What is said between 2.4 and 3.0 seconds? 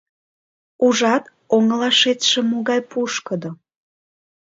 могай